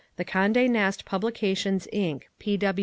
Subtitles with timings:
[0.15, 2.23] The Conde Nast Publications, Inc.